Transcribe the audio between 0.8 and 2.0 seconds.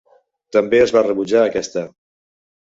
es va rebutjar aquesta.